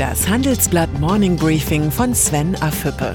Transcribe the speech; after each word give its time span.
Das 0.00 0.26
Handelsblatt 0.26 0.98
Morning 0.98 1.36
Briefing 1.36 1.90
von 1.90 2.14
Sven 2.14 2.56
Afüppe. 2.62 3.12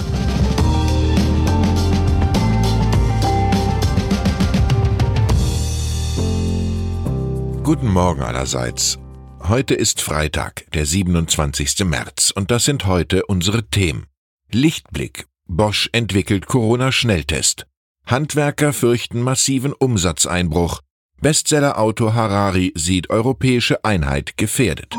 Guten 7.63 7.87
Morgen 7.87 8.21
allerseits. 8.21 8.99
Heute 9.41 9.73
ist 9.73 9.99
Freitag, 9.99 10.67
der 10.75 10.85
27. 10.85 11.85
März, 11.85 12.29
und 12.29 12.51
das 12.51 12.65
sind 12.65 12.85
heute 12.85 13.25
unsere 13.25 13.67
Themen. 13.67 14.05
Lichtblick. 14.51 15.25
Bosch 15.47 15.89
entwickelt 15.91 16.45
Corona-Schnelltest. 16.45 17.65
Handwerker 18.05 18.73
fürchten 18.73 19.23
massiven 19.23 19.73
Umsatzeinbruch. 19.73 20.81
Bestsellerautor 21.19 22.13
Harari 22.13 22.73
sieht 22.75 23.09
europäische 23.09 23.83
Einheit 23.83 24.37
gefährdet. 24.37 24.95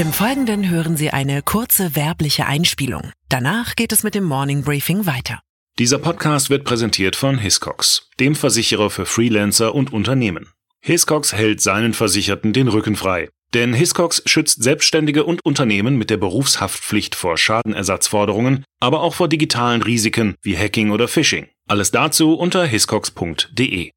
Im 0.00 0.14
Folgenden 0.14 0.70
hören 0.70 0.96
Sie 0.96 1.10
eine 1.10 1.42
kurze 1.42 1.94
werbliche 1.94 2.46
Einspielung. 2.46 3.12
Danach 3.28 3.76
geht 3.76 3.92
es 3.92 4.02
mit 4.02 4.14
dem 4.14 4.24
Morning 4.24 4.62
Briefing 4.62 5.04
weiter. 5.04 5.40
Dieser 5.78 5.98
Podcast 5.98 6.48
wird 6.48 6.64
präsentiert 6.64 7.16
von 7.16 7.36
Hiscox, 7.36 8.08
dem 8.18 8.34
Versicherer 8.34 8.88
für 8.88 9.04
Freelancer 9.04 9.74
und 9.74 9.92
Unternehmen. 9.92 10.48
Hiscox 10.80 11.34
hält 11.34 11.60
seinen 11.60 11.92
Versicherten 11.92 12.54
den 12.54 12.68
Rücken 12.68 12.96
frei. 12.96 13.28
Denn 13.52 13.74
Hiscox 13.74 14.22
schützt 14.24 14.62
Selbstständige 14.62 15.24
und 15.24 15.44
Unternehmen 15.44 15.98
mit 15.98 16.08
der 16.08 16.16
Berufshaftpflicht 16.16 17.14
vor 17.14 17.36
Schadenersatzforderungen, 17.36 18.64
aber 18.80 19.02
auch 19.02 19.12
vor 19.12 19.28
digitalen 19.28 19.82
Risiken 19.82 20.34
wie 20.40 20.56
Hacking 20.56 20.92
oder 20.92 21.08
Phishing. 21.08 21.48
Alles 21.68 21.90
dazu 21.90 22.32
unter 22.36 22.64
hiscox.de. 22.64 23.90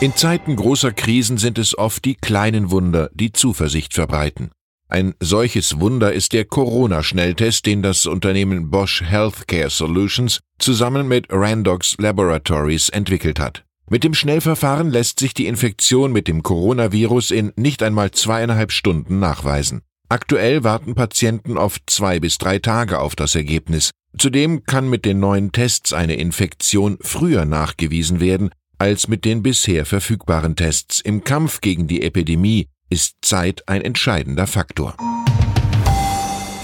In 0.00 0.14
Zeiten 0.14 0.54
großer 0.54 0.92
Krisen 0.92 1.38
sind 1.38 1.58
es 1.58 1.76
oft 1.76 2.04
die 2.04 2.14
kleinen 2.14 2.70
Wunder, 2.70 3.10
die 3.14 3.32
Zuversicht 3.32 3.94
verbreiten. 3.94 4.52
Ein 4.88 5.14
solches 5.18 5.80
Wunder 5.80 6.12
ist 6.12 6.32
der 6.34 6.44
Corona-Schnelltest, 6.44 7.66
den 7.66 7.82
das 7.82 8.06
Unternehmen 8.06 8.70
Bosch 8.70 9.02
Healthcare 9.02 9.70
Solutions 9.70 10.38
zusammen 10.60 11.08
mit 11.08 11.26
Randox 11.30 11.96
Laboratories 11.98 12.90
entwickelt 12.90 13.40
hat. 13.40 13.64
Mit 13.90 14.04
dem 14.04 14.14
Schnellverfahren 14.14 14.88
lässt 14.88 15.18
sich 15.18 15.34
die 15.34 15.48
Infektion 15.48 16.12
mit 16.12 16.28
dem 16.28 16.44
Coronavirus 16.44 17.32
in 17.32 17.52
nicht 17.56 17.82
einmal 17.82 18.12
zweieinhalb 18.12 18.70
Stunden 18.70 19.18
nachweisen. 19.18 19.82
Aktuell 20.08 20.62
warten 20.62 20.94
Patienten 20.94 21.58
oft 21.58 21.82
zwei 21.90 22.20
bis 22.20 22.38
drei 22.38 22.60
Tage 22.60 23.00
auf 23.00 23.16
das 23.16 23.34
Ergebnis. 23.34 23.90
Zudem 24.16 24.62
kann 24.62 24.88
mit 24.88 25.04
den 25.04 25.18
neuen 25.18 25.50
Tests 25.50 25.92
eine 25.92 26.14
Infektion 26.14 26.98
früher 27.00 27.44
nachgewiesen 27.44 28.20
werden 28.20 28.50
als 28.78 29.08
mit 29.08 29.24
den 29.24 29.42
bisher 29.42 29.84
verfügbaren 29.84 30.56
Tests. 30.56 31.00
Im 31.00 31.24
Kampf 31.24 31.60
gegen 31.60 31.86
die 31.86 32.02
Epidemie 32.02 32.68
ist 32.90 33.16
Zeit 33.22 33.68
ein 33.68 33.82
entscheidender 33.82 34.46
Faktor. 34.46 34.96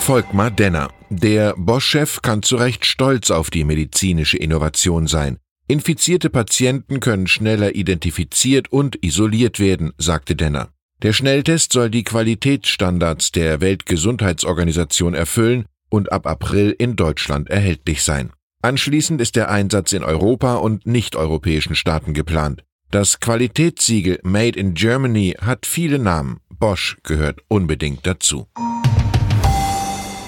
Volkmar 0.00 0.50
Denner. 0.50 0.90
Der 1.10 1.54
Bosch-Chef 1.56 2.22
kann 2.22 2.42
zu 2.42 2.56
Recht 2.56 2.84
stolz 2.84 3.30
auf 3.30 3.50
die 3.50 3.64
medizinische 3.64 4.36
Innovation 4.36 5.06
sein. 5.06 5.38
Infizierte 5.66 6.28
Patienten 6.28 7.00
können 7.00 7.26
schneller 7.26 7.74
identifiziert 7.74 8.70
und 8.70 9.02
isoliert 9.02 9.58
werden, 9.58 9.92
sagte 9.96 10.36
Denner. 10.36 10.68
Der 11.02 11.12
Schnelltest 11.12 11.72
soll 11.72 11.90
die 11.90 12.04
Qualitätsstandards 12.04 13.32
der 13.32 13.60
Weltgesundheitsorganisation 13.60 15.14
erfüllen 15.14 15.64
und 15.88 16.12
ab 16.12 16.26
April 16.26 16.74
in 16.78 16.96
Deutschland 16.96 17.48
erhältlich 17.48 18.02
sein. 18.02 18.30
Anschließend 18.64 19.20
ist 19.20 19.36
der 19.36 19.50
Einsatz 19.50 19.92
in 19.92 20.02
Europa 20.02 20.54
und 20.54 20.86
nicht-europäischen 20.86 21.74
Staaten 21.74 22.14
geplant. 22.14 22.64
Das 22.90 23.20
Qualitätssiegel 23.20 24.20
Made 24.22 24.58
in 24.58 24.72
Germany 24.72 25.36
hat 25.38 25.66
viele 25.66 25.98
Namen. 25.98 26.38
Bosch 26.48 26.96
gehört 27.02 27.40
unbedingt 27.48 28.06
dazu. 28.06 28.46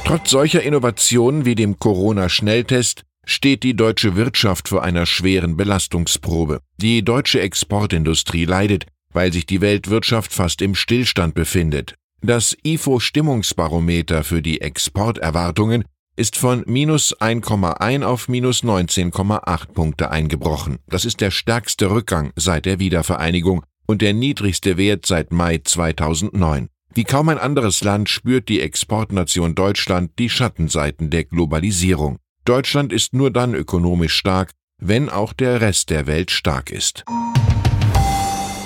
Trotz 0.04 0.28
solcher 0.28 0.62
Innovationen 0.62 1.46
wie 1.46 1.54
dem 1.54 1.78
Corona-Schnelltest 1.78 3.04
steht 3.24 3.62
die 3.62 3.74
deutsche 3.74 4.16
Wirtschaft 4.16 4.68
vor 4.68 4.82
einer 4.82 5.06
schweren 5.06 5.56
Belastungsprobe. 5.56 6.60
Die 6.76 7.02
deutsche 7.02 7.40
Exportindustrie 7.40 8.44
leidet, 8.44 8.84
weil 9.14 9.32
sich 9.32 9.46
die 9.46 9.62
Weltwirtschaft 9.62 10.34
fast 10.34 10.60
im 10.60 10.74
Stillstand 10.74 11.34
befindet. 11.34 11.94
Das 12.20 12.54
IFO 12.66 13.00
Stimmungsbarometer 13.00 14.24
für 14.24 14.42
die 14.42 14.60
Exporterwartungen 14.60 15.84
ist 16.16 16.36
von 16.36 16.64
minus 16.66 17.14
1,1 17.20 18.02
auf 18.02 18.28
minus 18.28 18.64
19,8 18.64 19.72
Punkte 19.72 20.10
eingebrochen. 20.10 20.78
Das 20.88 21.04
ist 21.04 21.20
der 21.20 21.30
stärkste 21.30 21.90
Rückgang 21.90 22.32
seit 22.36 22.64
der 22.64 22.78
Wiedervereinigung 22.78 23.62
und 23.86 24.02
der 24.02 24.14
niedrigste 24.14 24.76
Wert 24.76 25.06
seit 25.06 25.30
Mai 25.30 25.58
2009. 25.62 26.68
Wie 26.94 27.04
kaum 27.04 27.28
ein 27.28 27.38
anderes 27.38 27.84
Land 27.84 28.08
spürt 28.08 28.48
die 28.48 28.62
Exportnation 28.62 29.54
Deutschland 29.54 30.12
die 30.18 30.30
Schattenseiten 30.30 31.10
der 31.10 31.24
Globalisierung. 31.24 32.16
Deutschland 32.46 32.92
ist 32.92 33.12
nur 33.12 33.30
dann 33.30 33.54
ökonomisch 33.54 34.14
stark, 34.14 34.52
wenn 34.78 35.10
auch 35.10 35.34
der 35.34 35.60
Rest 35.60 35.90
der 35.90 36.06
Welt 36.06 36.30
stark 36.30 36.70
ist. 36.70 37.04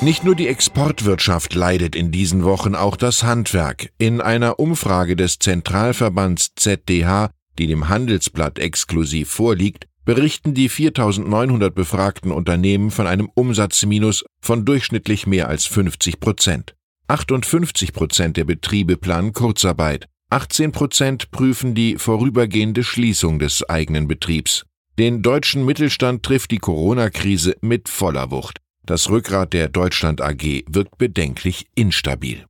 Nicht 0.02 0.24
nur 0.24 0.34
die 0.34 0.48
Exportwirtschaft 0.48 1.54
leidet 1.54 1.94
in 1.94 2.10
diesen 2.10 2.44
Wochen, 2.44 2.74
auch 2.74 2.96
das 2.96 3.22
Handwerk. 3.22 3.90
In 3.98 4.20
einer 4.20 4.58
Umfrage 4.58 5.14
des 5.14 5.38
Zentralverbands 5.38 6.52
ZDH, 6.56 7.30
die 7.60 7.66
dem 7.66 7.90
Handelsblatt 7.90 8.58
exklusiv 8.58 9.28
vorliegt, 9.28 9.84
berichten 10.06 10.54
die 10.54 10.70
4900 10.70 11.74
befragten 11.74 12.32
Unternehmen 12.32 12.90
von 12.90 13.06
einem 13.06 13.28
Umsatzminus 13.34 14.24
von 14.40 14.64
durchschnittlich 14.64 15.26
mehr 15.26 15.48
als 15.48 15.66
50 15.66 16.20
Prozent. 16.20 16.74
58 17.08 17.92
Prozent 17.92 18.38
der 18.38 18.44
Betriebe 18.44 18.96
planen 18.96 19.34
Kurzarbeit. 19.34 20.06
18 20.30 20.72
Prozent 20.72 21.30
prüfen 21.32 21.74
die 21.74 21.96
vorübergehende 21.98 22.82
Schließung 22.82 23.38
des 23.38 23.68
eigenen 23.68 24.08
Betriebs. 24.08 24.64
Den 24.98 25.22
deutschen 25.22 25.64
Mittelstand 25.64 26.22
trifft 26.22 26.52
die 26.52 26.58
Corona-Krise 26.58 27.56
mit 27.60 27.88
voller 27.88 28.30
Wucht. 28.30 28.58
Das 28.86 29.10
Rückgrat 29.10 29.52
der 29.52 29.68
Deutschland 29.68 30.22
AG 30.22 30.62
wirkt 30.66 30.96
bedenklich 30.96 31.66
instabil. 31.74 32.46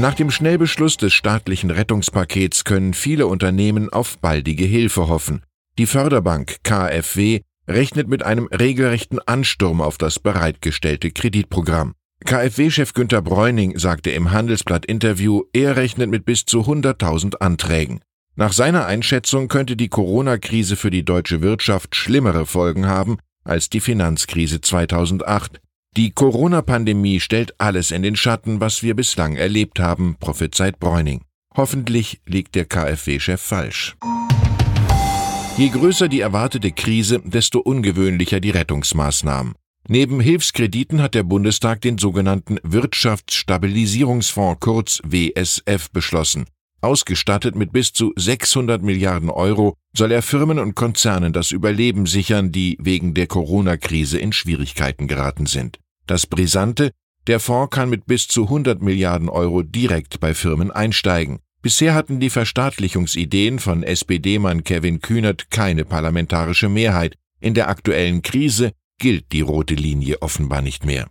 Nach 0.00 0.14
dem 0.14 0.30
Schnellbeschluss 0.30 0.96
des 0.96 1.12
staatlichen 1.12 1.72
Rettungspakets 1.72 2.62
können 2.62 2.94
viele 2.94 3.26
Unternehmen 3.26 3.92
auf 3.92 4.16
baldige 4.18 4.64
Hilfe 4.64 5.08
hoffen. 5.08 5.42
Die 5.76 5.86
Förderbank 5.86 6.58
KfW 6.62 7.40
rechnet 7.66 8.06
mit 8.06 8.22
einem 8.22 8.46
regelrechten 8.46 9.18
Ansturm 9.18 9.80
auf 9.80 9.98
das 9.98 10.20
bereitgestellte 10.20 11.10
Kreditprogramm. 11.10 11.94
KfW-Chef 12.24 12.94
Günter 12.94 13.22
Bräuning 13.22 13.76
sagte 13.76 14.10
im 14.10 14.30
Handelsblatt-Interview, 14.30 15.42
er 15.52 15.76
rechnet 15.76 16.10
mit 16.10 16.24
bis 16.24 16.44
zu 16.44 16.60
100.000 16.60 17.38
Anträgen. 17.38 18.00
Nach 18.36 18.52
seiner 18.52 18.86
Einschätzung 18.86 19.48
könnte 19.48 19.74
die 19.74 19.88
Corona-Krise 19.88 20.76
für 20.76 20.90
die 20.90 21.04
deutsche 21.04 21.42
Wirtschaft 21.42 21.96
schlimmere 21.96 22.46
Folgen 22.46 22.86
haben 22.86 23.18
als 23.42 23.68
die 23.68 23.80
Finanzkrise 23.80 24.60
2008. 24.60 25.60
Die 25.96 26.10
Corona-Pandemie 26.12 27.18
stellt 27.18 27.60
alles 27.60 27.90
in 27.90 28.02
den 28.02 28.14
Schatten, 28.14 28.60
was 28.60 28.82
wir 28.82 28.94
bislang 28.94 29.36
erlebt 29.36 29.80
haben, 29.80 30.16
prophezeit 30.20 30.78
Bräuning. 30.78 31.22
Hoffentlich 31.56 32.20
liegt 32.26 32.54
der 32.54 32.66
KfW-Chef 32.66 33.40
falsch. 33.40 33.96
Je 35.56 35.70
größer 35.70 36.06
die 36.06 36.20
erwartete 36.20 36.70
Krise, 36.70 37.20
desto 37.24 37.58
ungewöhnlicher 37.58 38.38
die 38.38 38.50
Rettungsmaßnahmen. 38.50 39.54
Neben 39.88 40.20
Hilfskrediten 40.20 41.02
hat 41.02 41.14
der 41.14 41.24
Bundestag 41.24 41.80
den 41.80 41.98
sogenannten 41.98 42.58
Wirtschaftsstabilisierungsfonds 42.62 44.60
kurz 44.60 45.00
WSF 45.04 45.90
beschlossen. 45.90 46.44
Ausgestattet 46.80 47.56
mit 47.56 47.72
bis 47.72 47.92
zu 47.92 48.12
600 48.16 48.82
Milliarden 48.82 49.30
Euro 49.30 49.74
soll 49.96 50.12
er 50.12 50.22
Firmen 50.22 50.60
und 50.60 50.76
Konzernen 50.76 51.32
das 51.32 51.50
Überleben 51.50 52.06
sichern, 52.06 52.52
die 52.52 52.78
wegen 52.80 53.14
der 53.14 53.26
Corona-Krise 53.26 54.18
in 54.18 54.32
Schwierigkeiten 54.32 55.08
geraten 55.08 55.46
sind. 55.46 55.80
Das 56.06 56.26
Brisante, 56.26 56.92
der 57.26 57.40
Fonds 57.40 57.74
kann 57.74 57.90
mit 57.90 58.06
bis 58.06 58.28
zu 58.28 58.44
100 58.44 58.80
Milliarden 58.80 59.28
Euro 59.28 59.62
direkt 59.62 60.20
bei 60.20 60.34
Firmen 60.34 60.70
einsteigen. 60.70 61.40
Bisher 61.62 61.94
hatten 61.94 62.20
die 62.20 62.30
Verstaatlichungsideen 62.30 63.58
von 63.58 63.82
SPD-Mann 63.82 64.62
Kevin 64.62 65.00
Kühnert 65.00 65.50
keine 65.50 65.84
parlamentarische 65.84 66.68
Mehrheit. 66.68 67.16
In 67.40 67.54
der 67.54 67.68
aktuellen 67.68 68.22
Krise 68.22 68.70
gilt 68.98 69.32
die 69.32 69.40
rote 69.40 69.74
Linie 69.74 70.22
offenbar 70.22 70.62
nicht 70.62 70.86
mehr. 70.86 71.08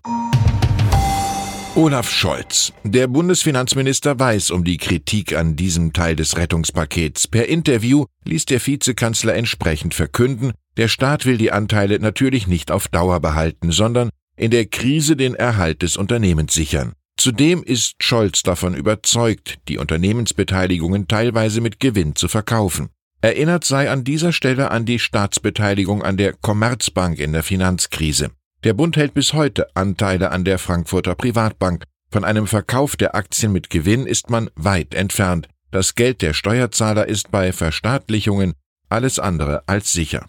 Olaf 1.75 2.09
Scholz. 2.09 2.73
Der 2.83 3.07
Bundesfinanzminister 3.07 4.19
weiß 4.19 4.51
um 4.51 4.63
die 4.63 4.77
Kritik 4.77 5.35
an 5.35 5.55
diesem 5.55 5.93
Teil 5.93 6.15
des 6.15 6.37
Rettungspakets. 6.37 7.27
Per 7.27 7.47
Interview 7.47 8.05
ließ 8.25 8.45
der 8.45 8.65
Vizekanzler 8.65 9.35
entsprechend 9.35 9.93
verkünden, 9.93 10.53
der 10.77 10.87
Staat 10.87 11.25
will 11.25 11.37
die 11.37 11.51
Anteile 11.51 11.99
natürlich 11.99 12.47
nicht 12.47 12.71
auf 12.71 12.87
Dauer 12.87 13.19
behalten, 13.19 13.71
sondern 13.71 14.09
in 14.35 14.51
der 14.51 14.65
Krise 14.65 15.15
den 15.15 15.35
Erhalt 15.35 15.81
des 15.81 15.97
Unternehmens 15.97 16.53
sichern. 16.53 16.93
Zudem 17.17 17.63
ist 17.63 17.95
Scholz 18.03 18.43
davon 18.43 18.75
überzeugt, 18.75 19.57
die 19.67 19.79
Unternehmensbeteiligungen 19.79 21.07
teilweise 21.07 21.61
mit 21.61 21.79
Gewinn 21.79 22.15
zu 22.15 22.27
verkaufen. 22.27 22.89
Erinnert 23.21 23.63
sei 23.65 23.89
an 23.89 24.03
dieser 24.03 24.31
Stelle 24.31 24.69
an 24.69 24.85
die 24.85 24.99
Staatsbeteiligung 24.99 26.03
an 26.03 26.17
der 26.17 26.33
Commerzbank 26.33 27.17
in 27.17 27.33
der 27.33 27.41
Finanzkrise. 27.41 28.29
Der 28.63 28.73
Bund 28.73 28.97
hält 28.97 29.13
bis 29.13 29.33
heute 29.33 29.67
Anteile 29.75 30.31
an 30.31 30.43
der 30.43 30.57
Frankfurter 30.57 31.13
Privatbank. 31.13 31.83
Von 32.11 32.23
einem 32.23 32.47
Verkauf 32.47 32.95
der 32.95 33.13
Aktien 33.13 33.51
mit 33.51 33.69
Gewinn 33.69 34.07
ist 34.07 34.31
man 34.31 34.49
weit 34.55 34.95
entfernt. 34.95 35.47
Das 35.69 35.93
Geld 35.93 36.23
der 36.23 36.33
Steuerzahler 36.33 37.07
ist 37.07 37.29
bei 37.29 37.53
Verstaatlichungen 37.53 38.53
alles 38.89 39.19
andere 39.19 39.63
als 39.67 39.93
sicher. 39.93 40.25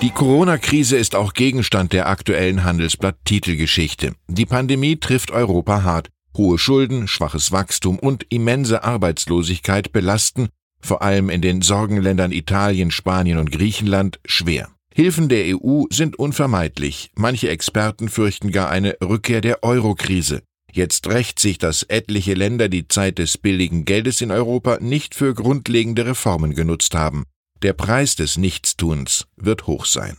Die 0.00 0.10
Corona-Krise 0.10 0.96
ist 0.96 1.14
auch 1.14 1.32
Gegenstand 1.32 1.92
der 1.92 2.08
aktuellen 2.08 2.64
Handelsblatt-Titelgeschichte. 2.64 4.14
Die 4.26 4.46
Pandemie 4.46 4.96
trifft 4.96 5.30
Europa 5.30 5.84
hart. 5.84 6.08
Hohe 6.36 6.58
Schulden, 6.58 7.06
schwaches 7.06 7.52
Wachstum 7.52 8.00
und 8.00 8.26
immense 8.30 8.82
Arbeitslosigkeit 8.82 9.92
belasten, 9.92 10.48
vor 10.80 11.02
allem 11.02 11.30
in 11.30 11.40
den 11.40 11.62
Sorgenländern 11.62 12.32
Italien, 12.32 12.90
Spanien 12.90 13.38
und 13.38 13.52
Griechenland, 13.52 14.18
schwer. 14.24 14.70
Hilfen 14.94 15.28
der 15.28 15.56
EU 15.56 15.84
sind 15.90 16.18
unvermeidlich. 16.18 17.10
Manche 17.14 17.48
Experten 17.48 18.08
fürchten 18.08 18.50
gar 18.50 18.68
eine 18.68 18.96
Rückkehr 19.02 19.40
der 19.40 19.62
Euro-Krise. 19.62 20.42
Jetzt 20.70 21.06
rächt 21.06 21.38
sich, 21.38 21.58
dass 21.58 21.82
etliche 21.82 22.34
Länder 22.34 22.68
die 22.68 22.88
Zeit 22.88 23.18
des 23.18 23.38
billigen 23.38 23.84
Geldes 23.84 24.20
in 24.20 24.30
Europa 24.30 24.78
nicht 24.80 25.14
für 25.14 25.34
grundlegende 25.34 26.06
Reformen 26.06 26.54
genutzt 26.54 26.94
haben. 26.94 27.24
Der 27.62 27.72
Preis 27.72 28.16
des 28.16 28.36
Nichtstuns 28.36 29.26
wird 29.36 29.66
hoch 29.66 29.86
sein. 29.86 30.16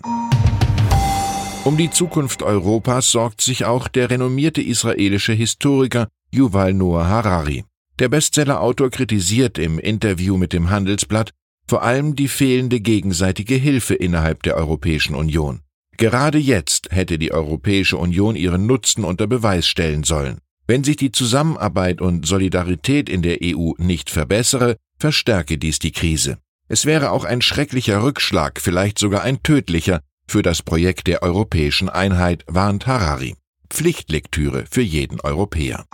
Um 1.65 1.77
die 1.77 1.89
Zukunft 1.89 2.41
Europas 2.41 3.11
sorgt 3.11 3.41
sich 3.41 3.65
auch 3.65 3.87
der 3.87 4.09
renommierte 4.09 4.61
israelische 4.61 5.33
Historiker 5.33 6.07
Yuval 6.31 6.73
Noah 6.73 7.07
Harari. 7.07 7.63
Der 7.99 8.09
Bestsellerautor 8.09 8.89
kritisiert 8.89 9.59
im 9.59 9.77
Interview 9.77 10.35
mit 10.35 10.51
dem 10.51 10.69
Handelsblatt 10.69 11.31
vor 11.67 11.83
allem 11.83 12.15
die 12.15 12.27
fehlende 12.27 12.79
gegenseitige 12.79 13.55
Hilfe 13.55 13.95
innerhalb 13.95 14.43
der 14.43 14.55
Europäischen 14.55 15.15
Union. 15.15 15.61
Gerade 15.97 16.37
jetzt 16.37 16.89
hätte 16.91 17.17
die 17.17 17.31
Europäische 17.31 17.97
Union 17.97 18.35
ihren 18.35 18.65
Nutzen 18.65 19.03
unter 19.03 19.27
Beweis 19.27 19.67
stellen 19.67 20.03
sollen. 20.03 20.39
Wenn 20.65 20.83
sich 20.83 20.95
die 20.95 21.11
Zusammenarbeit 21.11 22.01
und 22.01 22.25
Solidarität 22.25 23.09
in 23.09 23.21
der 23.21 23.39
EU 23.43 23.73
nicht 23.77 24.09
verbessere, 24.09 24.77
verstärke 24.97 25.57
dies 25.57 25.79
die 25.79 25.91
Krise. 25.91 26.37
Es 26.67 26.85
wäre 26.85 27.11
auch 27.11 27.25
ein 27.25 27.41
schrecklicher 27.41 28.01
Rückschlag, 28.01 28.59
vielleicht 28.61 28.97
sogar 28.97 29.21
ein 29.23 29.43
tödlicher, 29.43 29.99
für 30.27 30.41
das 30.41 30.61
Projekt 30.61 31.07
der 31.07 31.21
europäischen 31.21 31.89
Einheit, 31.89 32.45
warnt 32.47 32.87
Harari. 32.87 33.35
Pflichtlektüre 33.69 34.65
für 34.69 34.81
jeden 34.81 35.19
Europäer. 35.19 35.85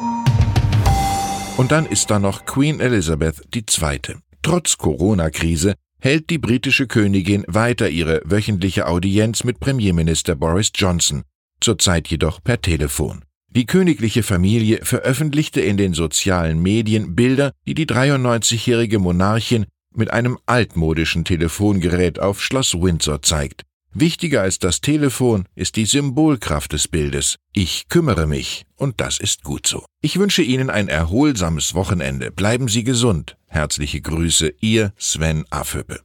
Und 1.58 1.72
dann 1.72 1.86
ist 1.86 2.10
da 2.12 2.20
noch 2.20 2.46
Queen 2.46 2.80
Elizabeth 2.80 3.42
II. 3.54 4.20
Trotz 4.42 4.78
Corona-Krise 4.78 5.76
hält 6.02 6.30
die 6.30 6.38
britische 6.38 6.88
Königin 6.88 7.44
weiter 7.48 7.90
ihre 7.90 8.22
wöchentliche 8.24 8.88
Audienz 8.88 9.44
mit 9.44 9.60
Premierminister 9.60 10.36
Boris 10.36 10.72
Johnson, 10.74 11.24
zurzeit 11.60 12.08
jedoch 12.08 12.42
per 12.44 12.62
Telefon. 12.62 13.24
Die 13.52 13.66
königliche 13.66 14.24
Familie 14.24 14.80
veröffentlichte 14.84 15.60
in 15.60 15.76
den 15.76 15.94
sozialen 15.94 16.62
Medien 16.62 17.16
Bilder, 17.16 17.52
die 17.68 17.74
die 17.74 17.88
93-jährige 17.88 19.00
Monarchin 19.00 19.66
mit 19.96 20.12
einem 20.12 20.38
altmodischen 20.46 21.26
Telefongerät 21.26 22.20
auf 22.20 22.42
Schloss 22.44 22.76
Windsor 22.76 23.22
zeigt. 23.22 23.64
Wichtiger 23.94 24.42
als 24.42 24.60
das 24.60 24.82
Telefon 24.82 25.46
ist 25.56 25.76
die 25.76 25.86
Symbolkraft 25.86 26.74
des 26.74 26.88
Bildes. 26.88 27.38
Ich 27.54 27.88
kümmere 27.90 28.28
mich, 28.28 28.66
und 28.76 29.02
das 29.02 29.20
ist 29.20 29.44
gut 29.44 29.66
so. 29.66 29.84
Ich 30.02 30.20
wünsche 30.20 30.44
Ihnen 30.44 30.70
ein 30.70 30.88
erholsames 30.88 31.74
Wochenende. 31.74 32.32
Bleiben 32.32 32.68
Sie 32.68 32.84
gesund. 32.84 33.36
Herzliche 33.48 34.00
Grüße, 34.00 34.54
Ihr 34.62 34.94
Sven 34.98 35.44
Affüppe. 35.50 36.02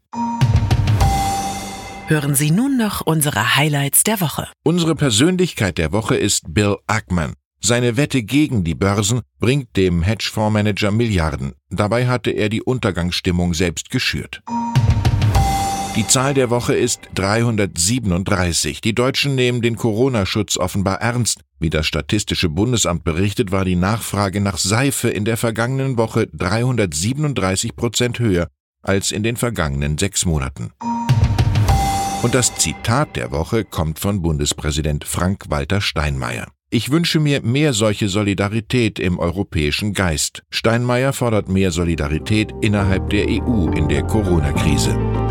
Hören 2.07 2.35
Sie 2.35 2.51
nun 2.51 2.79
noch 2.79 3.03
unsere 3.03 3.57
Highlights 3.57 4.03
der 4.03 4.21
Woche. 4.21 4.49
Unsere 4.63 4.95
Persönlichkeit 4.95 5.77
der 5.77 5.93
Woche 5.93 6.17
ist 6.17 6.55
Bill 6.55 6.77
Ackman. 6.87 7.35
Seine 7.61 7.99
Wette 7.99 8.23
gegen 8.23 8.65
die 8.65 8.75
Börsen 8.75 9.23
bringt 9.41 9.77
dem 9.77 10.03
Hedgefondsmanager 10.03 10.91
Milliarden. 10.91 11.53
Dabei 11.71 12.07
hatte 12.07 12.31
er 12.31 12.49
die 12.49 12.63
Untergangsstimmung 12.63 13.55
selbst 13.55 13.91
geschürt. 13.91 14.43
Die 15.97 16.09
Zahl 16.09 16.35
der 16.35 16.51
Woche 16.51 16.75
ist 16.75 17.03
337. 17.15 18.81
Die 18.81 18.97
Deutschen 18.97 19.37
nehmen 19.37 19.63
den 19.63 19.77
Corona-Schutz 19.77 20.57
offenbar 20.57 21.01
ernst. 21.01 21.43
Wie 21.61 21.71
das 21.71 21.87
Statistische 21.87 22.49
Bundesamt 22.49 23.05
berichtet, 23.05 23.53
war 23.53 23.65
die 23.65 23.77
Nachfrage 23.77 24.41
nach 24.41 24.59
Seife 24.59 25.09
in 25.09 25.25
der 25.25 25.37
vergangenen 25.37 25.97
Woche 25.97 26.27
337 26.33 27.77
Prozent 27.77 28.19
höher 28.19 28.49
als 28.83 29.13
in 29.13 29.23
den 29.23 29.37
vergangenen 29.37 29.97
sechs 29.97 30.27
Monaten. 30.27 30.73
Und 32.23 32.35
das 32.35 32.57
Zitat 32.57 33.15
der 33.15 33.31
Woche 33.31 33.65
kommt 33.65 34.01
von 34.01 34.21
Bundespräsident 34.21 35.05
Frank-Walter 35.05 35.81
Steinmeier. 35.81 36.49
Ich 36.71 36.91
wünsche 36.91 37.21
mir 37.21 37.41
mehr 37.41 37.73
solche 37.73 38.09
Solidarität 38.09 38.99
im 38.99 39.21
europäischen 39.21 39.93
Geist. 39.93 40.43
Steinmeier 40.51 41.13
fordert 41.13 41.49
mehr 41.49 41.71
Solidarität 41.71 42.53
innerhalb 42.63 43.11
der 43.11 43.29
EU 43.29 43.71
in 43.71 43.89
der 43.89 44.03
Corona-Krise. 44.03 45.24